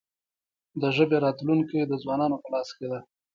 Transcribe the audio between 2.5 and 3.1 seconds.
لاس کې ده.